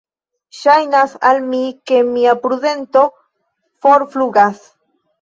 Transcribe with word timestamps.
Ŝajnas 0.59 1.13
al 1.33 1.43
mi, 1.51 1.61
ke 1.91 2.01
mia 2.09 2.35
prudento 2.49 3.07
forflugas. 3.87 4.69